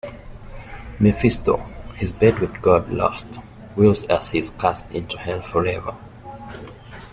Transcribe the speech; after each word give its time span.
Mephisto, 0.99 1.57
his 1.93 2.11
bet 2.11 2.39
with 2.39 2.59
God 2.59 2.91
lost, 2.91 3.37
wails 3.75 4.05
as 4.05 4.29
he 4.31 4.39
is 4.39 4.49
cast 4.49 4.89
into 4.93 5.19
hell 5.19 5.43
forever. 5.43 5.95